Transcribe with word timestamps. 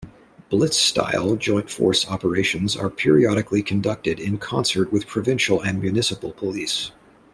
Blitz-style 0.49 1.35
joint 1.35 1.69
force 1.69 2.07
operations 2.07 2.75
are 2.75 2.89
periodically 2.89 3.61
conducted 3.61 4.19
in 4.19 4.39
concert 4.39 4.91
with 4.91 5.05
provincial 5.05 5.61
and 5.61 5.79
municipal 5.79 6.31
police. 6.33 6.89